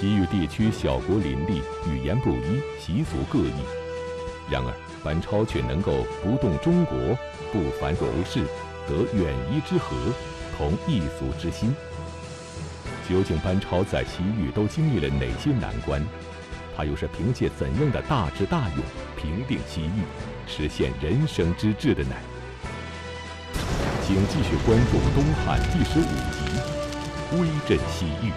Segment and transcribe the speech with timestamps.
[0.00, 1.60] 西域地区小国林立，
[1.90, 3.52] 语言不一，习俗各异。
[4.48, 4.72] 然而，
[5.02, 6.96] 班超却能够不动中国，
[7.52, 8.44] 不凡柔氏，
[8.86, 9.96] 得远夷之和，
[10.56, 11.74] 同异族之心。
[13.08, 16.00] 究竟班超在西域都经历了哪些难关？
[16.76, 18.84] 他又是凭借怎样的大智大勇，
[19.16, 20.04] 平定西域，
[20.46, 22.14] 实现人生之志的呢？
[24.06, 26.38] 请继续关注《东汉》第十五集
[27.42, 28.30] 《威震西域》。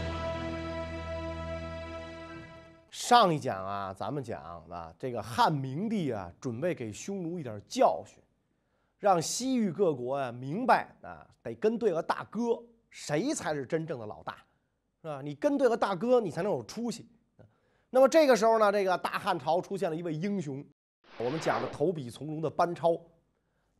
[3.11, 8.23] 上一讲啊，咱们讲啊，这个汉明帝啊，准备给匈奴一点教训，
[8.99, 12.57] 让西域各国啊明白啊，得跟对个大哥，
[12.89, 14.37] 谁才是真正的老大，
[15.01, 15.21] 是吧？
[15.21, 17.05] 你跟对个大哥，你才能有出息。
[17.89, 20.65] 那么这个时候呢，这个大汉朝出现了一位英雄，
[21.17, 22.97] 我们讲的投笔从戎的班超。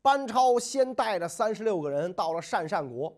[0.01, 3.15] 班超先带着三十六个人到了鄯善国，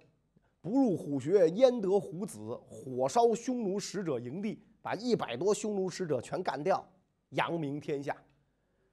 [0.61, 2.37] 不入虎穴焉得虎子？
[2.69, 6.87] 火烧匈奴使者营地，把一百多匈奴使者全干掉，
[7.29, 8.15] 扬名天下。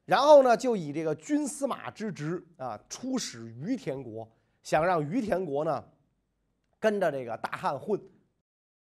[0.06, 4.26] 然后呢，就以这个军司马之职啊，出使于田国，
[4.62, 5.84] 想让于田国呢
[6.78, 8.00] 跟着这个大汉混。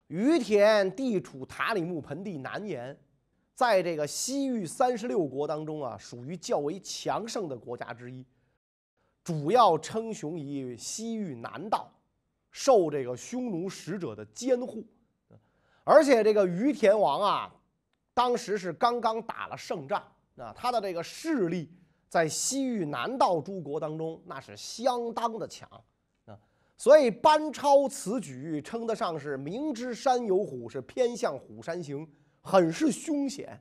[0.07, 2.97] 于田地处塔里木盆地南沿，
[3.55, 8.25] 在这个西域三十六国当中啊，属于较为强盛的国家之一。
[9.25, 11.93] 主要称雄于西域南道，
[12.51, 14.85] 受这个匈奴使者的监护，
[15.85, 17.55] 而且这个于田王啊，
[18.15, 20.01] 当时是刚刚打了胜仗
[20.37, 21.71] 啊，他的这个势力
[22.09, 25.69] 在西域南道诸国当中那是相当的强
[26.27, 26.39] 啊，
[26.77, 32.09] 所以班超此举称得上是明知山有虎，是偏向虎山行，
[32.41, 33.61] 很是凶险。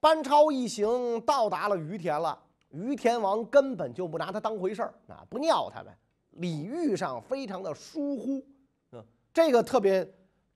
[0.00, 2.38] 班超一行到达了于田了。
[2.70, 5.92] 于田王根本就不拿他当回事儿啊，不尿他们，
[6.30, 8.46] 礼遇上非常的疏忽，
[8.92, 10.08] 啊，这个特别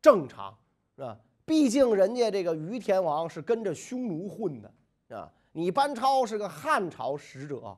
[0.04, 0.54] 正常，
[0.96, 1.16] 是吧？
[1.46, 7.74] 毕竟人家这个于田王是跟着匈奴混的，啊，你班超是个汉朝使者，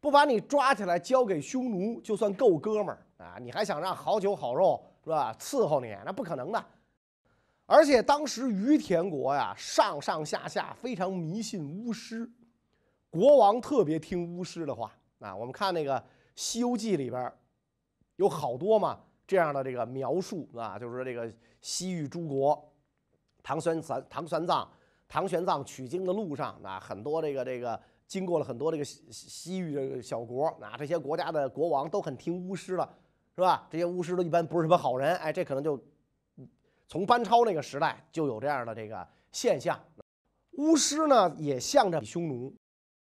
[0.00, 3.36] 不把你抓起来交给匈奴，就算够哥们儿啊！
[3.40, 5.32] 你还想让好酒好肉是吧？
[5.38, 6.64] 伺候你，那不可能的。
[7.66, 12.28] 而且当时于田国呀，上上下下非常迷信巫师。
[13.10, 15.36] 国王特别听巫师的话啊！
[15.36, 16.00] 我们看那个
[16.34, 17.32] 《西游记》里边
[18.16, 18.98] 有好多嘛
[19.30, 22.68] 这样的这个描述啊，就是说这个西域诸国，
[23.44, 24.66] 唐玄奘、唐玄奘、
[25.06, 32.92] 唐玄奘取经的路上啊，很多这个这个经过了很多这个西西域的小国啊，这些国家的国王都很听巫师的，
[33.36, 33.68] 是吧？
[33.70, 35.80] 这些巫师都一般不是什么好人，哎，这可能就
[36.88, 39.78] 从班超那个时代就有这样的这个现象。
[40.54, 42.52] 巫师呢也向着匈奴。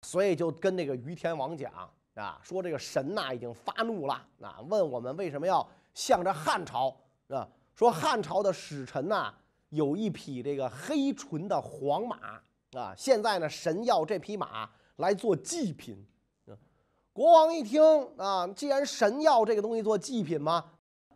[0.04, 1.72] 所以就跟那个于田王讲
[2.16, 6.96] 啊，说这个神呐已经发怒了啊，问我们为什么要向着汉朝
[7.28, 7.48] 啊？
[7.74, 9.34] 说汉朝的使臣呐
[9.70, 12.18] 有一匹这个黑纯的黄马
[12.72, 16.06] 啊，现在呢神要这匹马来做祭品。
[17.14, 17.82] 国王一听
[18.16, 20.64] 啊，既然神要这个东西做祭品嘛，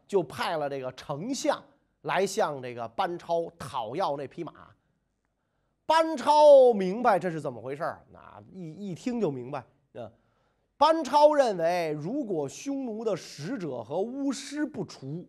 [0.06, 1.62] 就派了这个丞相
[2.02, 4.52] 来向这个班超讨要那匹马。
[5.86, 9.60] 班超明白这是怎么回事儿，那一一听就明白。
[9.94, 10.10] 啊，
[10.76, 15.26] 班超认为，如果匈奴的使者和巫师不除，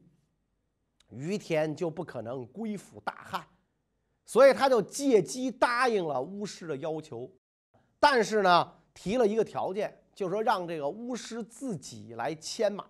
[1.09, 3.47] 于田就不可能归附大汉，
[4.25, 7.31] 所以他就借机答应了巫师的要求，
[7.99, 12.85] 但是呢，提了一个条件，就是说让这个巫师自己来牵马。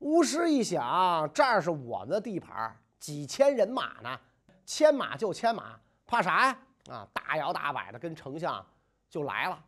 [0.00, 4.18] 巫师一想，这儿是我们的地盘，几千人马呢，
[4.64, 5.78] 牵马就牵马。
[6.06, 6.58] 怕啥呀？
[6.88, 8.66] 啊，大摇大摆的跟丞相
[9.10, 9.62] 就来了。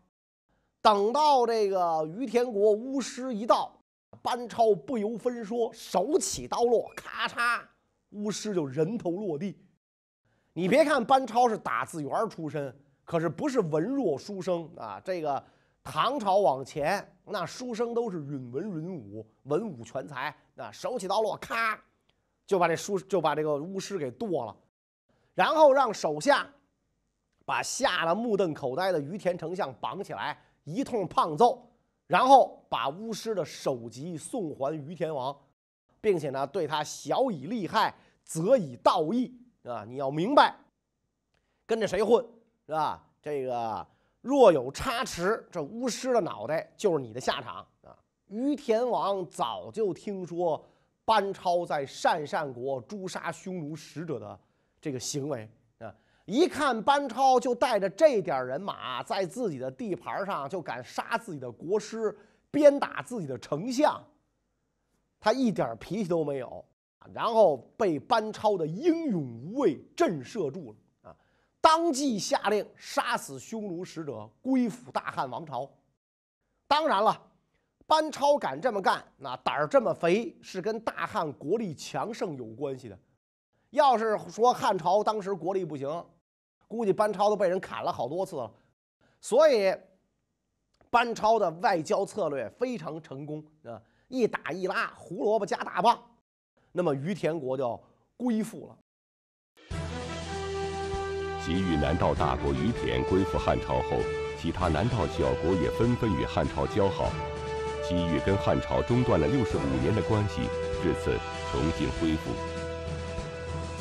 [0.82, 3.72] 等到这个于田国巫师一到，
[4.20, 7.60] 班超不由分说，手起刀落，咔嚓，
[8.10, 9.56] 巫师就人头落地。
[10.53, 15.00] 你别看班超是打字员出身，可是不是文弱书生啊。
[15.04, 15.42] 这个
[15.84, 20.34] 唐朝往前，那书生都是允文允武，文武全才。
[20.57, 21.80] 啊，手起刀落，咔，
[22.45, 24.54] 就把这书就把这个巫师给剁了。
[25.33, 26.47] 然后让手下
[27.47, 31.66] 把吓得目瞪口呆的于田丞相绑起来，一通胖揍，
[32.06, 35.36] 然后把巫师的首级送还于田王，
[36.00, 37.94] 并且呢，对他晓以利害，
[38.24, 39.84] 则以道义啊！
[39.84, 40.54] 你要明白，
[41.66, 42.24] 跟着谁混
[42.66, 43.04] 是吧？
[43.20, 43.86] 这个
[44.20, 47.97] 若有差池，这巫师的脑袋就是你的下场啊！
[48.28, 50.64] 于田王早就听说
[51.04, 54.38] 班超在鄯善国诛杀匈奴使者的。
[54.80, 55.48] 这个行为，
[56.24, 62.16] 一看班超就带着这点人马在自己的地盘上就敢杀自己的国师，
[62.51, 64.03] 鞭打自己的丞相，
[65.19, 66.65] 他一点脾气都没有
[67.13, 71.16] 然后被班超的英勇无畏震慑住了啊！
[71.60, 75.69] 当即下令杀死匈奴使者，归附大汉王朝。
[76.69, 77.21] 当然了，
[77.86, 82.97] 班超敢这么干，那胆儿这么肥，是跟大汉国力强盛有关系的。
[83.72, 85.89] 要是说汉朝当时国力不行，
[86.69, 88.51] 估计班超都被人砍了好多次了。
[89.19, 89.74] 所以，
[90.91, 93.80] 班超的外交策略非常成功啊！
[94.09, 95.98] 一打一拉，胡萝卜加大棒。
[96.71, 97.83] 那么于田国就
[98.19, 98.77] 归附了。
[101.41, 103.97] 西域南道大国于田归附汉朝后，
[104.39, 107.10] 其他南道小国也纷纷与汉朝交好，
[107.83, 110.42] 西域跟汉朝中断了六十五年的关系，
[110.83, 111.19] 至此
[111.51, 112.61] 重新恢复。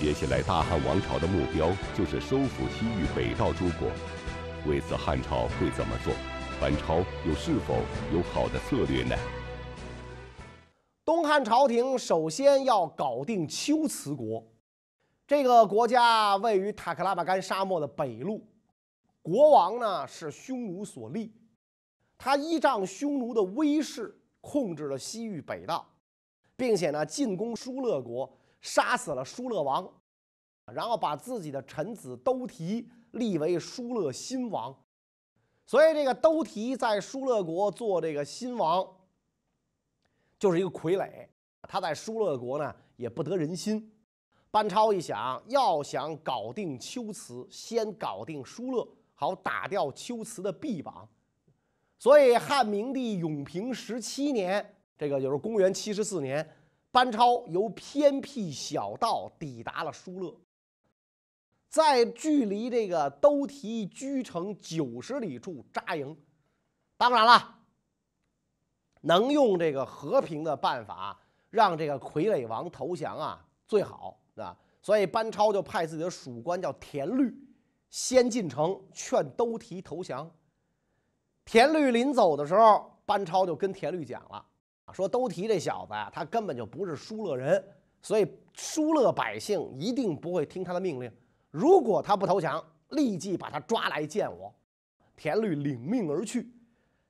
[0.02, 3.88] 接下来，大汉王朝的目标就是收复西域北道诸国。
[4.66, 6.12] 为此，汉朝会怎么做？
[6.60, 7.76] 班超又是否
[8.12, 9.16] 有好的策略呢？
[11.06, 14.44] 东汉朝廷首先要搞定龟兹国，
[15.28, 18.44] 这个国家位于塔克拉玛干沙漠的北路，
[19.22, 21.32] 国王呢是匈奴所立，
[22.18, 25.88] 他依仗匈奴的威势控制了西域北道，
[26.56, 28.28] 并且呢进攻疏勒国，
[28.62, 29.92] 杀死了疏勒王，
[30.66, 34.76] 然后把自己的臣子兜提立为疏勒新王，
[35.66, 38.88] 所以这个兜提在疏勒国做这个新王。
[40.40, 41.28] 就是一个傀儡，
[41.70, 43.94] 他在疏勒国呢也不得人心。
[44.50, 51.08] 班超一想，要想搞定龟兹，先搞定疏勒，好打掉龟兹的臂膀。
[52.00, 56.44] 所以汉明帝永平十七年，这个就是公元七十四年，
[56.92, 60.38] 班超由偏僻小道抵达了疏勒，
[61.70, 66.16] 在距离这个兜提居城九十里处扎营。
[66.98, 67.58] 当然了。
[69.04, 74.56] 能用这个和平的办法让这个傀儡王投降啊，最好啊！
[74.80, 77.36] 所以班超就派自己的属官叫田律，
[77.90, 80.30] 先进城劝兜提投降。
[81.46, 84.46] 田律临走的时候，班超就跟田律讲了，
[84.94, 87.64] 说兜提这小子呀，他根本就不是疏勒人，
[88.02, 91.12] 所以疏勒百姓一定不会听他的命令。
[91.50, 94.54] 如果他不投降，立即把他抓来见我。
[95.16, 96.52] 田律领命而去，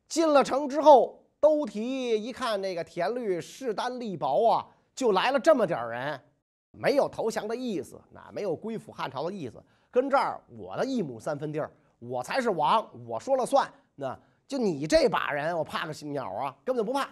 [0.07, 1.17] 进了城之后。
[1.41, 6.21] 兜提一看那个田律势单力薄啊，就来了这么点人，
[6.69, 9.59] 没有投降的意思，那没有归附汉朝的意思。
[9.89, 13.67] 跟这儿我的一亩三分地儿，我才是王，我说了算。
[13.95, 14.15] 那
[14.47, 17.09] 就你这把人，我怕个鸟啊，根本就不怕。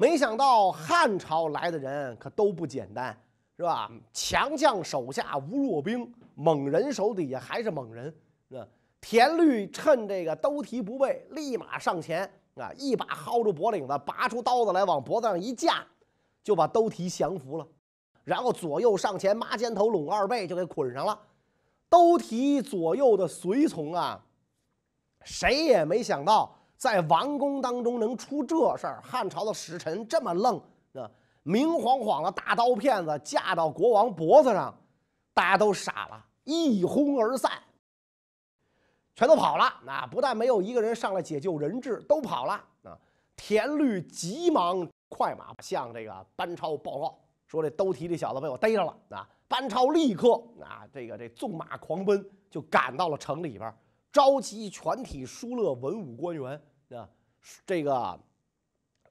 [0.00, 3.14] 没想到汉朝来的人可都不简单，
[3.58, 3.90] 是吧？
[4.14, 8.10] 强将手下无弱兵，猛人手底下还是猛人。
[8.48, 8.66] 那
[8.98, 12.28] 田律趁这个兜提不备，立马上前。
[12.56, 12.70] 啊！
[12.76, 15.86] 一把薅住脖领子，拔出刀子来，往脖子上一架，
[16.42, 17.66] 就把兜提降服了。
[18.24, 21.18] 然后左右上前，抹肩头、拢二背，就给捆上了。
[21.88, 24.22] 兜提左右的随从啊，
[25.24, 29.02] 谁也没想到，在王宫当中能出这事儿。
[29.04, 30.56] 汉朝的使臣这么愣
[30.94, 31.08] 啊，
[31.42, 34.74] 明晃晃的大刀片子架到国王脖子上，
[35.34, 37.52] 大家都傻了，一哄而散。
[39.14, 42.54] 全都跑了，那不但没有一个人上来解救人质，都跑了
[42.84, 42.96] 啊！
[43.36, 49.28] 田律急忙快马向这个班超报告，说这兜提这小子被我逮着了啊！
[49.46, 53.70] 班超立刻啊，这个这纵马狂奔，就赶到了城里边，
[54.10, 56.58] 召集全体疏勒文武官员
[56.96, 57.08] 啊，
[57.66, 58.18] 这个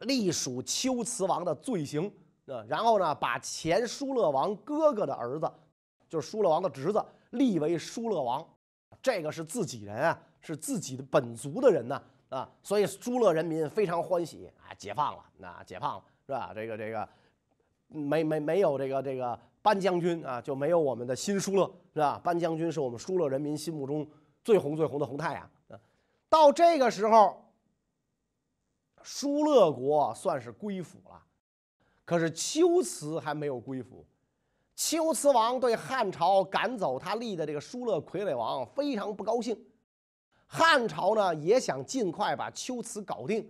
[0.02, 2.12] 隶属龟兹王的罪行
[2.46, 5.52] 啊，然后呢，把前疏勒王哥哥的儿子，
[6.08, 8.46] 就是疏勒王的侄子，立为疏勒王。
[9.02, 16.52] 这个是自己人啊，是自己的本族的人呢啊，所以疏勒人民非常欢喜啊，解放了，那解放了是吧？
[16.54, 17.08] 这个这个
[17.88, 22.20] 没没没有这个这个班将军啊，就没有我们的新疏勒是吧？
[22.22, 24.06] 班将军是我们疏勒人民心目中
[24.44, 25.50] 最红最红的红太阳。
[26.28, 27.42] 到这个时候，
[29.03, 31.24] 疏勒国算是归附了，
[32.06, 34.06] 可是龟兹还没有归附。
[34.75, 39.58] 龟兹王对汉朝赶走他立的这个疏勒傀儡王非常不高兴，
[40.48, 43.46] 汉朝呢也想尽快把龟兹搞定，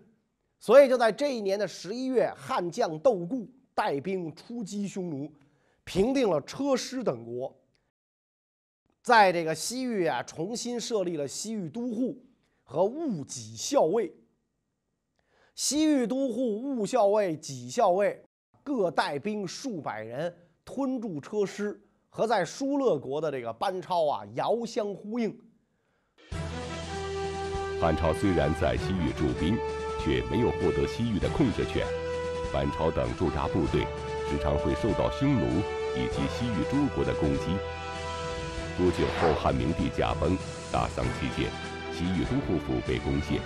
[0.60, 5.32] 所以就在这一年的十一月，汉将窦固带兵出击匈奴，
[5.84, 7.56] 平定了车师等国，
[9.01, 12.22] 在这个西域啊重新设立了西域都护
[12.63, 14.12] 和戊己校尉。
[15.62, 18.24] 西域都护、务校尉、己校尉
[18.63, 20.34] 各带兵数百人。
[20.63, 25.38] 吞住车师，和在疏勒国的这个班超啊遥相呼应。
[27.82, 29.58] 班超虽然在西域驻兵，
[30.01, 31.86] 却没有获得西域的控制权。
[32.54, 33.82] 班超等驻扎部队
[34.30, 35.46] 时常会受到匈奴
[35.98, 37.44] 以及西域诸国的攻击。
[38.78, 40.38] 不久后，汉明帝驾崩，
[40.72, 41.51] 大丧期间，
[41.92, 43.42] 西域都护府被攻陷。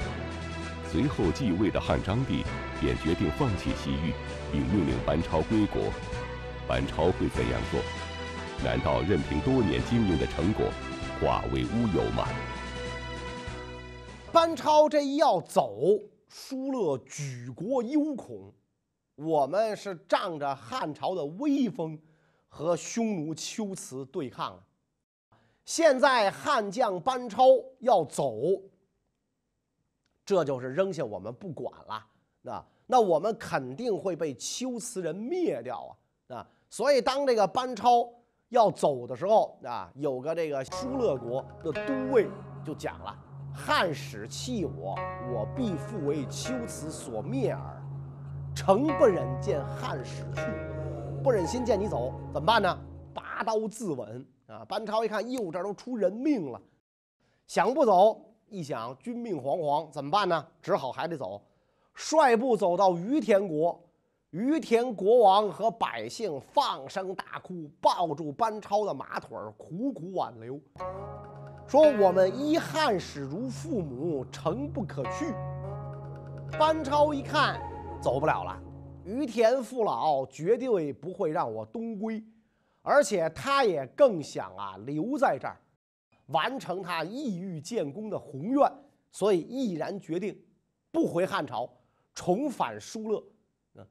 [0.93, 2.43] 随后继位的汉章帝
[2.79, 4.13] 便决定放弃西域，
[4.51, 5.81] 并命令班超归国。
[6.67, 7.81] 班超会怎样做？
[8.63, 10.67] 难道任凭多年经营的成果
[11.19, 12.27] 化为乌有吗？
[14.31, 15.79] 班超这一要走，
[16.27, 18.53] 疏勒举国忧恐。
[19.15, 21.97] 我们是仗着汉朝的威风
[22.47, 24.61] 和匈奴秋瓷对抗。
[25.65, 27.47] 现在汉将班超
[27.79, 28.35] 要走，
[30.25, 32.05] 这就是扔下我们不管了，
[32.41, 35.95] 那那我们肯定会被龟兹人灭掉
[36.29, 36.47] 啊啊！
[36.69, 38.09] 所以当这个班超
[38.49, 42.29] 要走的时候啊，有个这个疏勒国的都尉
[42.65, 43.17] 就讲了
[43.53, 44.95] ：“汉使弃我，
[45.33, 47.83] 我必复为龟兹所灭耳。
[48.55, 50.41] 诚不忍见汉使去，
[51.23, 52.77] 不忍心见你走，怎么办呢？
[53.13, 54.63] 拔刀自刎。”啊！
[54.65, 56.61] 班超一看，哟，这都出人命了，
[57.47, 58.21] 想不走，
[58.53, 60.45] 一想军命惶惶，怎么办呢？
[60.61, 61.41] 只好还得走，
[61.95, 63.83] 率部走到于田国，
[64.29, 70.59] 于田国王和百姓放声大哭，抱住班超的马腿儿，苦苦挽留，
[71.65, 75.33] 说：“我们依汉使如父母，诚不可去。”
[76.59, 77.59] 班超一看，
[77.99, 78.61] 走不了了，
[79.03, 82.23] 于田父老绝对不会让我东归。
[82.83, 85.57] 而且他也更想啊留在这儿，
[86.33, 88.69] 完成他意欲建功的宏愿，
[89.11, 90.37] 所以毅然决定
[90.91, 91.69] 不回汉朝，
[92.13, 93.23] 重返疏勒。
[93.75, 93.87] 啊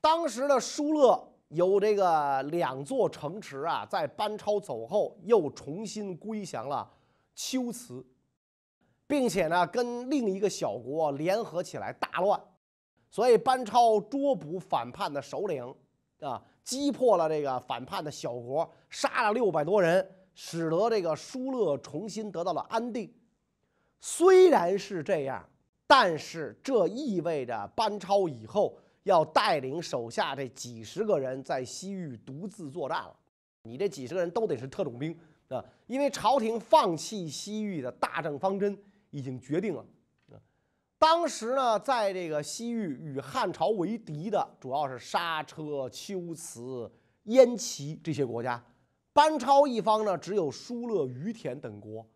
[0.00, 6.90] 当时的疏勒有这个两座城池啊，在班超走后又重新归降了
[7.34, 8.02] 龟兹，
[9.06, 12.40] 并且呢跟另一个小国联合起来大乱，
[13.10, 15.74] 所以班超捉捕反叛的首领
[16.20, 16.42] 啊。
[16.62, 20.08] 击破了这个反叛的小国，杀了六百多人，
[20.42, 23.12] 使得这个疏勒重新得到了安定。
[24.00, 25.46] 虽然是这样，
[25.86, 33.14] 但是这意味着班超以后要带领手下这几十个人在西域独自作战了。
[33.64, 35.14] 你这几十个人都得是特种兵
[35.48, 38.74] 啊，因为朝廷放弃西域的大政方针
[39.10, 39.84] 已经决定了。
[40.98, 46.90] 当时呢，在这个西域与汉朝为敌的主要是莎车、龟兹、
[47.24, 48.62] 燕齐这些国家，
[49.12, 52.06] 班超一方呢只有疏勒、于田等国，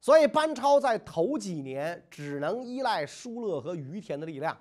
[0.00, 4.56] 所以班超在头几年只能依赖疏勒和于田的力量，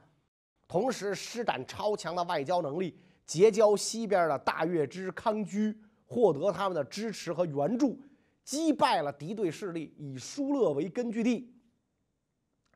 [0.67, 7.99] 同时施展超强的外交能力，结交西边的大月支、康居，获得他们的支持和援助，
[8.43, 11.53] 击败了敌对势力，以疏勒为根据地。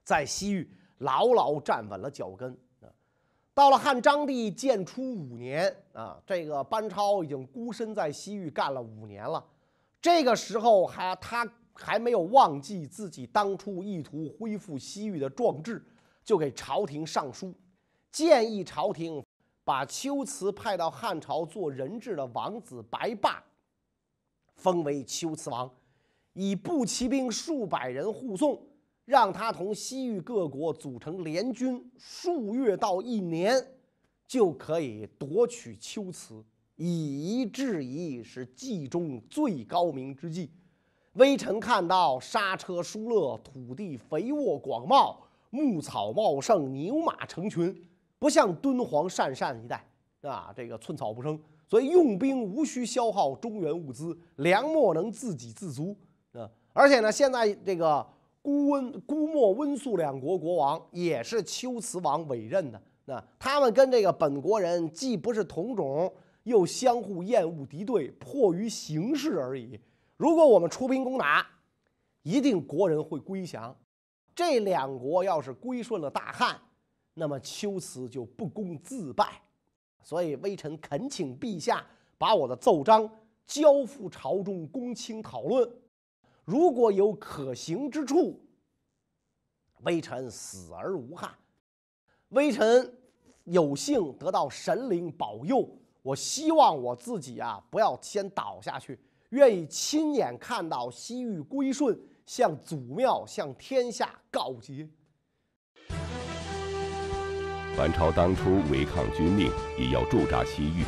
[0.04, 2.56] 在西域牢牢站稳了脚跟！
[3.56, 9.42] 到了汉章帝建初五年啊，这个班超已经孤身在西域干了五年了。
[10.02, 15.82] 这个时候还他还没有忘记自己当初意图恢复西域的壮志，
[16.22, 17.56] 就给朝廷上书，
[18.12, 19.24] 建议朝廷
[19.64, 23.42] 把龟兹派到汉朝做人质的王子白霸
[24.58, 25.72] 封为龟兹王，
[26.34, 28.62] 以步骑兵数百人护送。
[29.06, 33.56] 让他同西域各国组成联军，数月到一年，
[34.26, 36.44] 就可以夺取龟兹，
[36.76, 40.50] 以夷制夷是计中最高明之计。
[41.14, 45.16] 微臣看到刹车疏勒，土地肥沃广袤，
[45.52, 49.88] 牧草茂盛，牛马成群，不像敦煌鄯善一带
[50.22, 51.40] 啊，这个寸草不生。
[51.68, 55.96] 所以用兵无需消耗中原物资，粮秣能自给自足
[56.34, 56.50] 啊。
[56.74, 58.04] 而且呢，现在这个。
[58.46, 62.80] 孤温、孤墨、温宿两国国王也是龟兹王委任的。
[63.06, 69.80] 那他们跟这个本国人既不是同种，又相互厌恶敌对，迫于形势而已。
[70.16, 71.44] 如果我们出兵攻打，
[72.22, 73.76] 一定国人会归降。
[74.36, 76.56] 这两国要是归顺了大汉，
[77.16, 79.42] 那么龟兹就不攻自败。
[80.04, 81.84] 所以微臣恳请陛下
[82.16, 83.10] 把我的奏章
[83.48, 85.68] 交付朝中公卿讨论。
[86.46, 88.40] 如果有可行之处，
[89.82, 91.34] 微臣死而无憾。
[92.30, 92.96] 微臣
[93.46, 95.68] 有幸得到神灵保佑，
[96.04, 99.00] 我希望我自己啊不要先倒下去，
[99.30, 104.88] 愿意亲眼看到西域归顺，向祖庙、向天下告捷。
[107.76, 110.86] 班超当初违抗军令，也要驻扎西域，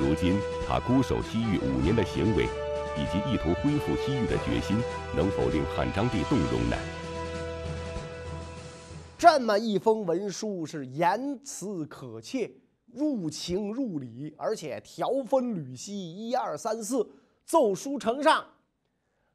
[0.00, 2.48] 如今他孤守西域五年的行为。
[2.96, 4.76] 以及意图恢复西域的决心，
[5.16, 6.76] 能否令汉章帝动容呢？
[9.16, 12.50] 这么一封文书是言辞可切，
[12.92, 17.08] 入情入理，而且条分缕析，一二三四，
[17.44, 18.44] 奏书呈上。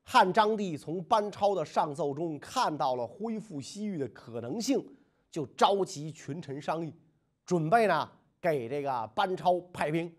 [0.03, 4.83] 汉章帝从班超的上奏中看到了恢复西域的可能性，
[5.31, 6.93] 就召集群臣商议，
[7.45, 8.09] 准备呢
[8.41, 10.11] 给这个班超派兵。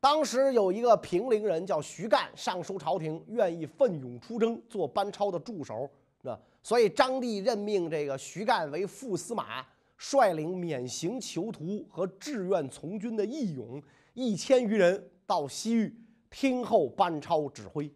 [0.00, 5.88] 当时有一个平陵人叫徐干上书朝廷，愿意奋勇出征，做班超的助手。
[6.22, 9.62] 那所以张帝任命这个徐干为副司马，
[9.98, 13.82] 率领免刑囚徒和志愿从军的义勇
[14.14, 15.94] 一千余人到西域
[16.30, 17.92] 听候班超指挥。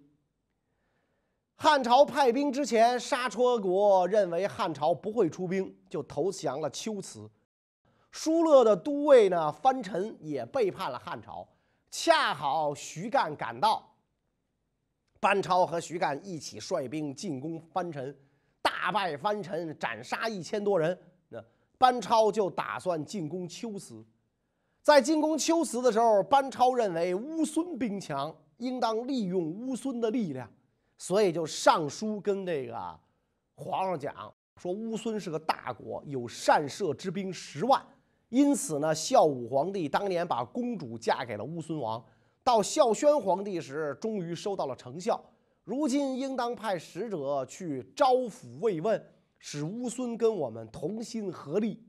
[1.56, 7.30] 汉朝派兵之前，沙车国认为汉朝不会出兵，就投降了龟兹。
[8.10, 11.48] 疏勒的都尉呢，藩臣也背叛了汉朝。
[11.96, 13.88] 恰好徐干赶到，
[15.20, 18.12] 班超和徐干一起率兵进攻藩臣，
[18.60, 20.98] 大败藩臣，斩杀一千多人。
[21.28, 21.40] 那
[21.78, 24.04] 班超就打算进攻龟兹。
[24.82, 30.50] 在进攻龟兹的时候，班超认为乌孙兵强，应当利用乌孙的力量。
[30.98, 33.00] 所以就上书跟这个
[33.54, 37.80] 皇上讲说，乌孙是个大国，有善射之兵十万，
[38.34, 42.04] 因此呢，孝武皇帝当年把公主嫁给了乌孙王，
[42.42, 45.24] 到孝宣皇帝时终于收到了成效，
[45.62, 49.00] 如今应当派使者去招抚慰问，
[49.38, 51.80] 使乌孙跟我们同心合力。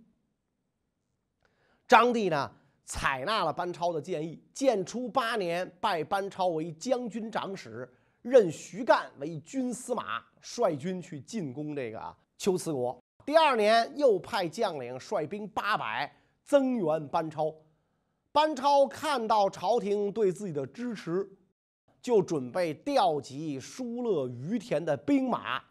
[1.88, 2.52] 张帝呢，
[2.86, 7.92] 采纳了班超的建议，建初八年拜班超为将军长史。
[8.22, 12.96] 任徐干为军司马，率军去进攻这个啊龟兹国。
[13.26, 16.12] 第二年，又派将领率兵八百
[16.46, 17.54] 增援班超。
[18.32, 21.28] 班超看到朝廷对自己的支持，
[22.02, 25.62] 就准备调集疏勒、于田的兵马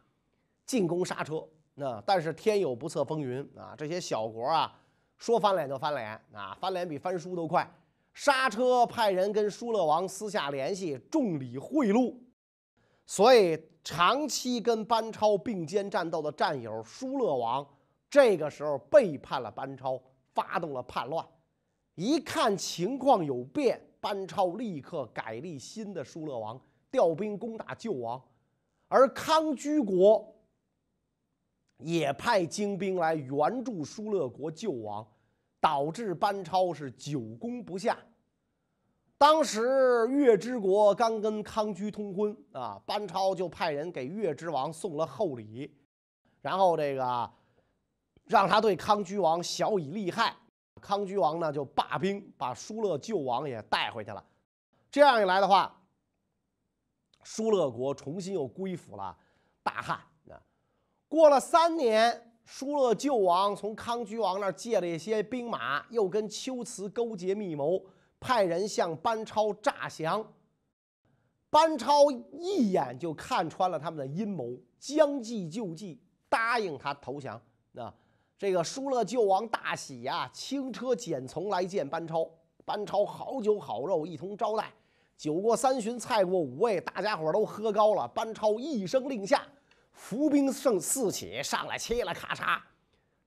[0.67, 1.47] 进攻沙车。
[1.75, 4.81] 那但是天有不测风云啊，这些小国啊，
[5.19, 7.69] 说翻脸就翻脸啊，翻脸比翻书都快。
[8.13, 12.15] 沙车派人跟疏勒王私下联系，重礼贿赂。
[13.05, 17.67] 所以，长期跟班超并肩战斗的战友疏勒王，
[18.09, 20.01] 这个时候背叛了班超，
[20.35, 21.27] 发动了叛乱。
[21.95, 28.21] 一看情况有变，班超立刻改立新的疏勒王，调兵攻打旧王。
[28.89, 30.35] 而康居国
[31.79, 35.07] 也派精兵来援助疏勒国救王，
[35.61, 37.97] 导致班超是久攻不下。
[39.17, 45.73] 当时月之国刚跟康居通婚啊，班超就派人给月之王送了厚礼，
[46.43, 47.31] 然后这个
[48.25, 50.35] 让他对康居王小以利害。
[50.81, 54.23] 康居王呢就罢兵，把疏勒旧王也带回去了。
[54.91, 55.81] 这样一来的话，
[57.23, 59.17] 疏勒国重新又归附了
[59.63, 59.97] 大汉。
[60.31, 60.37] 啊，
[61.09, 67.83] 过了三年，疏勒旧王从康居王那儿借了一些兵马，又跟龟兹勾结密谋。
[68.21, 70.27] 派人向班超诈降，
[71.51, 77.39] 班超一眼就看穿了他们的阴谋，将计就计，答应他投降。
[77.73, 77.93] 那
[78.45, 82.29] 这个疏勒旧王大喜呀，轻车简从来见班超。
[82.67, 84.71] 班超好酒好肉一同招待，
[85.17, 88.07] 酒过三巡，菜过五味，大家伙都喝高了。
[88.09, 89.43] 班超一声令下，
[89.93, 92.61] 伏兵胜四起，上来切了咔嚓，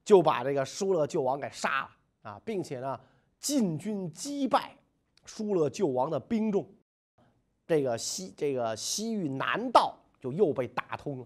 [0.06, 1.89] 就把这个疏勒旧王给杀了
[2.30, 2.99] 啊，并且呢，
[3.39, 4.77] 进军击败。
[5.25, 6.63] 疏勒救王的兵众，
[7.65, 11.25] 这个西这个西域南道就又被打通了。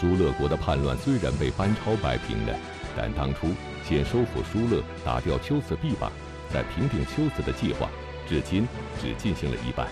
[0.00, 2.56] 啊，疏勒国的叛乱虽然被班超摆平了，
[2.96, 3.48] 但当初
[3.84, 6.10] 先收复疏勒、打掉龟兹臂膀，
[6.50, 7.90] 再平定龟兹的计划，
[8.26, 8.66] 至今
[8.98, 9.86] 只进行了一半。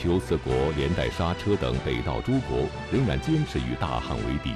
[0.00, 4.54] 龟兹国连带莎车等北道诸国仍然坚持与大汉为敌。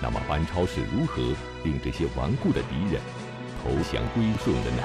[0.00, 1.20] 那么班超是如何
[1.64, 3.02] 令这些顽固的敌人？
[3.62, 4.82] 投降归顺的呢？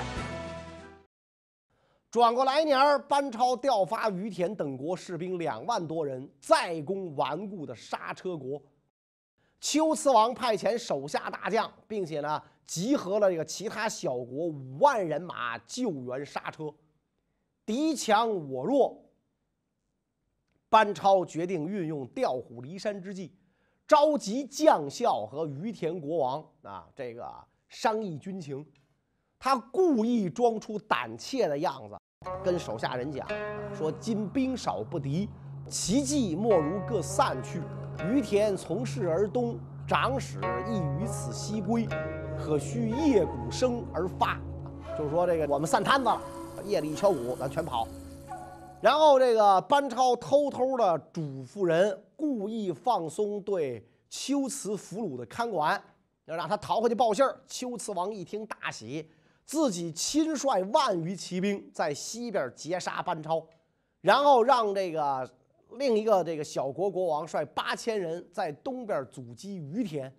[2.10, 8.60] 转过来年，班超调发于田等国士兵两万多人，再攻顽固的刹车国。
[9.60, 16.74] 龟兹王派遣手下大将，并且呢，集合了这个其他小国五万人马救援刹车。
[17.66, 19.04] 敌强我弱，
[20.70, 23.34] 班超决定运用调虎离山之计，
[23.88, 27.26] 召集将校和于田国王啊，这个。
[27.70, 28.66] 商议军情，
[29.38, 31.98] 他故意装出胆怯的样子，
[32.42, 33.28] 跟手下人讲
[33.78, 35.28] 说：“今兵少不敌，
[35.70, 37.62] 其计莫如各散去。
[38.06, 39.58] 于田从事而东，
[39.88, 41.88] 长史亦于此西归，
[42.38, 44.40] 可须夜鼓声而发。”
[44.98, 46.22] 就是说这个我们散摊子了，
[46.66, 47.88] 夜里一敲鼓，咱全跑。
[48.82, 55.82] 然后这个班超偷偷的嘱咐人，故意放松对龟兹俘虏的看管。
[56.26, 57.40] 要让他逃回去报信儿。
[57.48, 59.10] 龟兹王一听大喜，
[59.46, 63.44] 自己亲率万余骑兵在西边截杀班超，
[64.02, 65.30] 然后让这个
[65.72, 70.14] 另一个这个小国国王率八千人在东边阻击于田。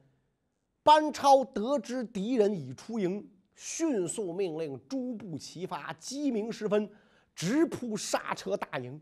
[0.83, 6.91] 班超得知敌人已出营，迅速命令诸部齐发，鸡鸣时分，
[7.35, 8.99] 直扑刹车大营。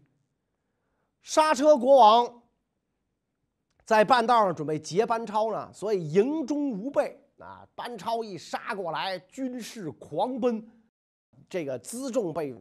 [1.23, 2.43] 刹车国王
[3.85, 7.65] 在半道上准备劫班超呢，所以营中无备啊。
[7.77, 10.67] 班超一杀过来，军士狂奔，
[11.49, 12.53] 这个辎重被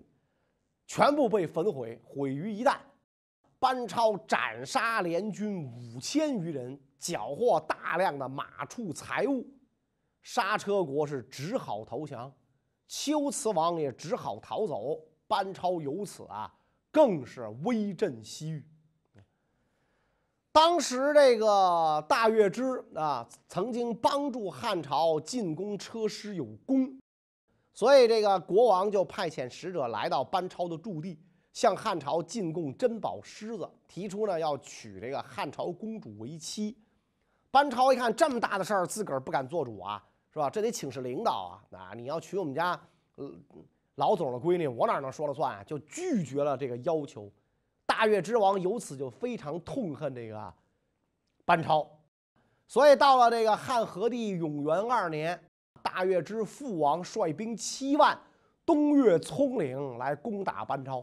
[0.86, 2.78] 全部被焚毁，毁于一旦。
[3.66, 9.44] 班超斩杀联军五千余人，缴获大量的马畜财物，
[10.22, 12.32] 刹车国是只好投降，
[12.88, 15.00] 龟兹王也只好逃走。
[15.26, 16.54] 班超由此啊。
[16.92, 18.64] 更是威震西域。
[20.52, 27.00] 当时这个大月支啊，曾经帮助汉朝进攻车师有功，
[27.74, 31.20] 所以这个国王就派遣使者来到班超的驻地，
[31.56, 36.78] 向汉朝进贡珍宝狮子，提出呢要娶这个汉朝公主为妻。
[37.50, 40.50] 班超一看这么大的事儿，自个儿不敢做主啊，是吧？
[40.50, 41.80] 这得请示领导啊！
[41.80, 42.78] 啊，你要娶我们家，
[43.96, 45.64] 老总的闺女，我哪能说了算啊？
[45.64, 47.32] 就拒绝了这个要求。
[47.86, 50.54] 大越之王由此就非常痛恨这个
[51.46, 51.90] 班超，
[52.68, 55.42] 所以到了这个汉和帝永元二年，
[55.82, 58.20] 大越之父王率兵七万
[58.66, 61.02] 东越葱岭来攻打班超。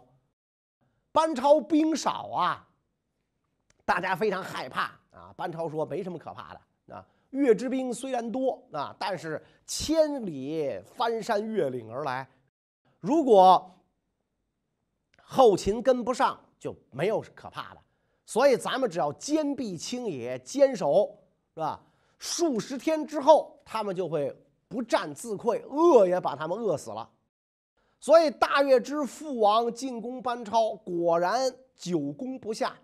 [1.13, 2.67] 班超兵少啊，
[3.85, 5.33] 大家非常害怕啊。
[5.37, 12.29] 班超说：“没什么可怕的啊，越之兵虽然多啊，但是千里翻山越岭而来。”
[13.01, 13.71] 如果
[15.23, 17.81] 后勤跟不上，就没有可怕的。
[18.25, 21.19] 所以咱们只要坚壁清野，坚守，
[21.53, 21.81] 是吧？
[22.19, 24.35] 数十天之后，他们就会
[24.69, 27.11] 不战自溃，饿也把他们饿死了。
[28.03, 32.77] 所以大月之父王进攻班超，果然久攻不下，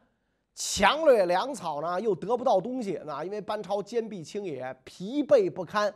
[0.54, 2.98] 强掠粮草呢，又得不到东西。
[3.04, 5.92] 那因为班超坚壁清野，疲惫不堪。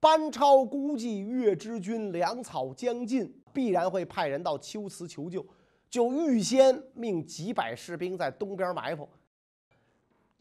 [0.00, 3.32] 班超估计越之军粮草将尽。
[3.52, 5.46] 必然会派人到龟兹求救，
[5.88, 9.08] 就预先命几百士兵在东边埋伏。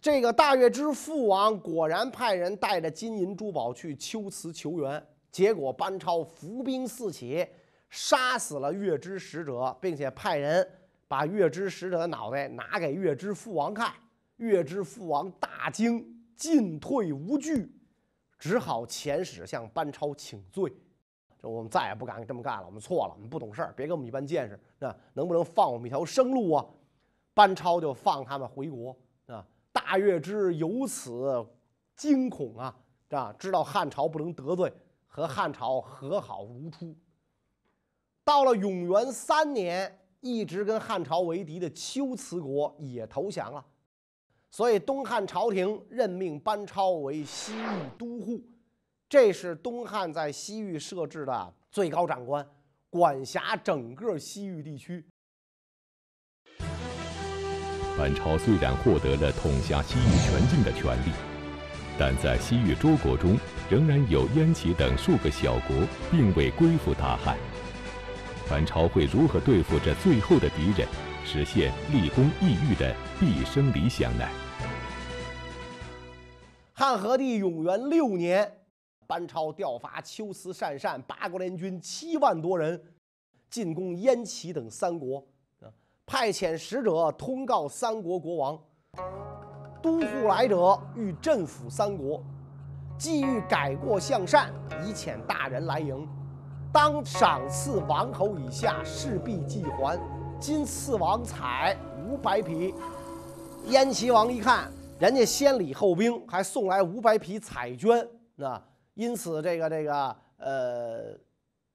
[0.02, 7.46] 这个大月之父王果然派人带着金银珠宝去龟兹求援，结果班超伏兵四起，
[7.94, 10.68] 杀死了月之使者，并且派人
[11.08, 13.94] 把月之使者的脑袋拿给月之父王看。
[14.38, 17.72] 月之父王大惊，进退无据，
[18.40, 20.74] 只好遣使向班超请罪。
[21.38, 26.66] 这我们再也不敢这么干了，我们错了，我们不懂事儿，别跟我们一般见识，那能不能放我们一条生路啊？
[27.36, 29.46] 班超就放他们回国啊。
[29.72, 31.46] 大月之由此
[31.96, 32.76] 惊恐啊，
[33.12, 34.74] 啊，知道汉朝不能得罪，
[35.06, 36.96] 和汉朝和好如初。
[38.26, 43.64] 到了永元三年，一直跟汉朝为敌的龟兹国也投降了，
[44.50, 48.42] 所以东汉朝廷任命班超为西域都护。
[49.10, 52.48] 这是东汉在西域设置的最高长官，
[52.90, 55.06] 管辖整个西域地区。
[57.98, 61.12] 班超虽然获得了统辖西域全境的权利，
[62.00, 63.38] 但在西域诸国中，
[63.70, 65.76] 仍然有燕齐等数个小国
[66.10, 67.38] 并未归附大汉。
[68.54, 70.88] 班超会如何对付这最后的敌人，
[71.26, 74.24] 实现立功异域的毕生理想呢？
[76.72, 78.60] 汉和帝永元六年。
[79.08, 82.80] 班超调发秋辞善善八国联军七万多人，
[83.50, 85.26] 进攻燕齐等三国。
[86.06, 88.60] 派遣使者通告三国国王，
[89.82, 92.24] 都护来者欲镇抚三国，
[93.00, 94.54] 既欲改过向善，
[94.86, 96.08] 以遣大人来迎，
[96.74, 99.96] 当赏赐王侯以下，势必寄还。
[100.40, 102.74] 今赐王彩五百匹。
[103.68, 108.06] 燕齐王一看，人家先礼后兵，还送来五百匹彩绢，
[108.36, 108.60] 那。
[108.96, 111.16] 因此，这个这个呃，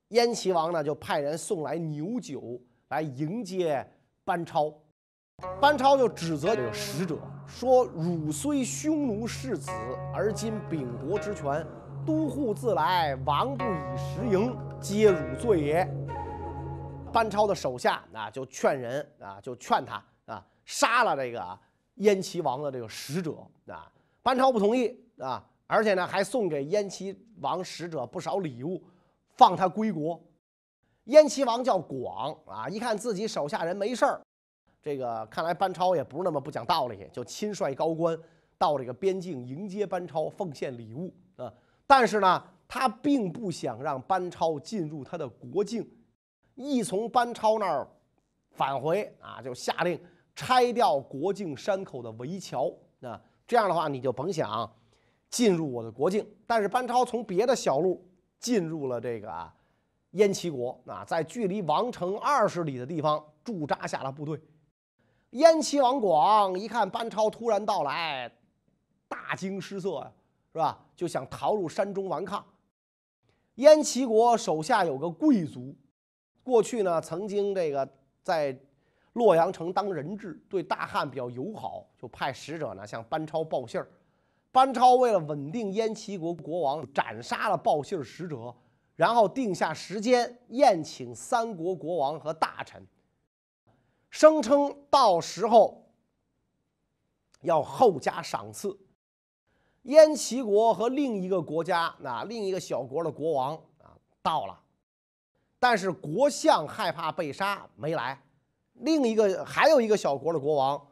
[0.09, 3.89] 燕齐王呢就派人送来牛酒来迎接
[4.25, 4.75] 班超。
[5.61, 9.71] 班超就指责这个使者说：“汝虽匈奴世子，
[10.13, 11.65] 而今秉国之权，
[12.05, 15.89] 都护自来，王不以时迎，皆汝罪也。”
[17.13, 21.59] 班超的手下啊就劝人啊就劝他啊杀了这个
[21.97, 23.37] 燕齐王的这个使者
[23.67, 23.91] 啊。
[24.23, 25.45] 班超不同意啊。
[25.71, 28.83] 而且呢，还送给燕齐王使者不少礼物，
[29.37, 30.19] 放他归国。
[31.05, 34.19] 燕齐王叫广啊，一看自己手下人没事儿，
[34.81, 38.19] 这个看来班超也不是那么不讲道理，就亲率高官
[38.57, 41.53] 到这个边境迎接班超，奉献礼物啊。
[41.87, 45.91] 但是呢，他并不想让班超进入他的国境，
[46.55, 47.89] 一从班超那儿
[48.51, 49.99] 返回啊，就下令
[50.37, 54.71] 拆掉国境山口的围桥啊，这样的话你就甭想
[55.31, 56.27] 进入我的国境。
[56.47, 58.07] 但是班超从别的小路
[58.39, 59.55] 进入了这个啊
[60.11, 64.39] 燕齐国啊，在距离王城二十里的地方驻扎下了部队。
[65.31, 68.31] 燕齐王广一看班超突然到来，
[69.09, 70.13] 大惊失色呀，
[70.53, 70.79] 是吧？
[70.95, 72.45] 就想逃入山中顽抗。
[73.59, 75.75] 燕齐国手下有个贵族，
[76.45, 77.89] 过去呢曾经这个
[78.23, 78.57] 在
[79.15, 83.89] 洛阳城当人质，对大汉比较友好，就派使者呢向班超报信儿。
[84.53, 88.55] 班超为了稳定燕齐国国王，斩杀了报信使者，
[88.95, 92.87] 然后定下时间宴请三国国王和大臣。
[94.09, 95.85] 声称到时候
[97.41, 98.79] 要厚加赏赐。
[99.89, 104.61] 燕齐国和另一个国家，那另一个小国的国王啊到了，
[105.59, 108.23] 但是国相害怕被杀没来，
[108.75, 110.87] 另一个还有一个小国的国王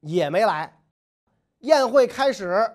[0.00, 0.78] 也没来。
[1.60, 2.70] 宴会开始，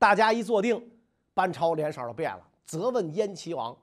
[0.00, 0.90] 大家一坐定，
[1.32, 3.76] 班超脸色就变了，责问燕齐王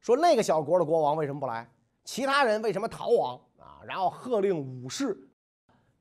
[0.00, 1.70] 说：“那个小国的国王为什么不来？”
[2.04, 3.78] 其他人为什么逃亡啊？
[3.86, 5.16] 然后喝令武士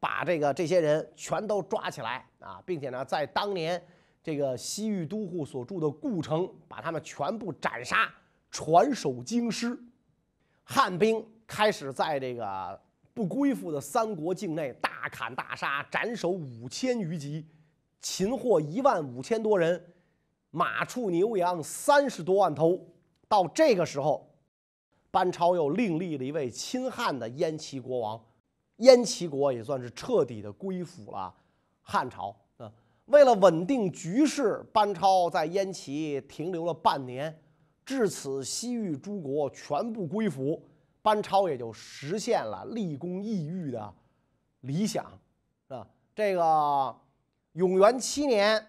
[0.03, 3.81] 把这个这些人全都抓起来啊，并且呢，在当年
[4.21, 8.13] 这个西域都护所住的故城，把他们全部斩杀，
[8.51, 9.79] 传首京师。
[10.65, 12.77] 汉兵开始在这个
[13.13, 17.47] 不归附的三国境内大砍大杀，斩首五千余级，
[18.01, 19.81] 擒获一万五千多人，
[20.51, 22.77] 马畜牛羊三十多万头。
[23.29, 24.29] 到这个时候。
[25.11, 28.19] 班超又另立了一位亲汉的燕齐国王，
[28.77, 31.33] 燕齐国也算是彻底的归附了
[31.81, 32.71] 汉朝啊。
[33.05, 37.37] 为了稳定局势，班超在燕齐停留了半年，
[37.85, 40.61] 至此西域诸国全部归服，
[41.01, 43.93] 班超也就实现了立功异域的
[44.61, 45.05] 理想
[45.67, 45.85] 啊。
[46.15, 46.95] 这个
[47.53, 48.65] 永元七年，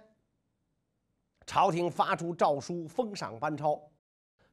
[1.47, 3.81] 朝廷发出诏书封赏班超。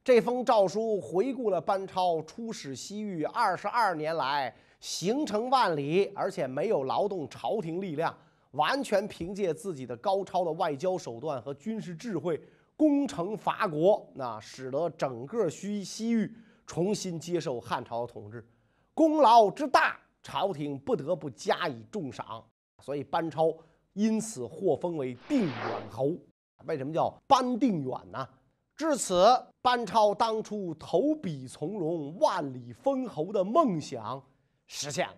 [0.04, 8.12] 这封诏书回顾了班超出使西域二十二年来行程万里，而且没有劳动朝廷力量，
[8.50, 12.38] 完全凭借自己的高超的外交手段和军事智慧
[12.76, 16.34] 攻城伐国，那使得整个西西域
[16.66, 18.44] 重新接受汉朝的统治，
[18.92, 22.44] 功劳之大，朝廷不得不加以重赏，
[22.80, 23.56] 所以班超
[23.92, 26.10] 因此获封为定远侯。
[26.66, 28.28] 为什么叫班定远呢？
[28.74, 29.24] 至此，
[29.60, 34.20] 班超当初投笔从戎、万里封侯的梦想
[34.74, 35.16] 实现了。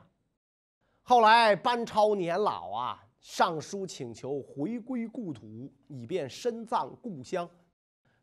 [1.05, 7.49] 后来，班超年老啊，上书请求回归故土，以便深葬故乡。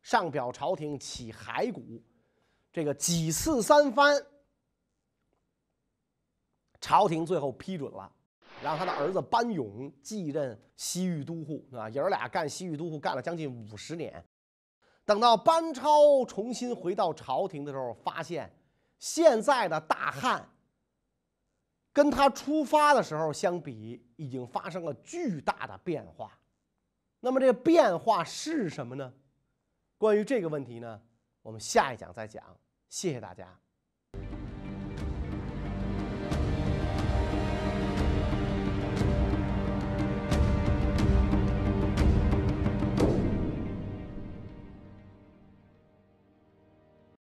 [0.02, 2.04] 上表朝廷起骸骨，
[2.74, 4.22] 这个几次三番，
[6.82, 8.12] 朝廷最后批准了，
[8.62, 14.22] 让他的儿子班勇继任西域都护，啊，爷儿俩干西域都护干了将近五十年。
[15.06, 18.52] 等到班超重新回到朝廷的时候，发现
[19.00, 20.48] 现在的大汉
[21.94, 26.40] 跟他出发的时候相比，已经发生了巨大的变化。
[27.20, 29.14] 那么这变化是什么呢？
[29.98, 31.02] 关于这个问题呢，
[31.42, 32.44] 我们下一讲再讲。
[32.90, 33.60] 谢谢大家。